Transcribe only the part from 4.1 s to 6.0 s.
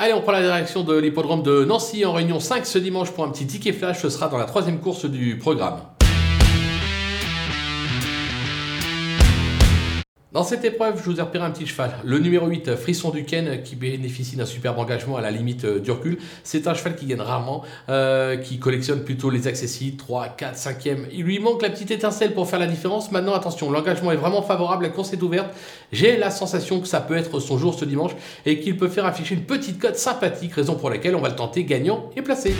sera dans la troisième course du programme.